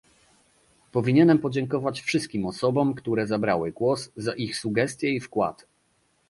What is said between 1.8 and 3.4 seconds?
wszystkim osobom, które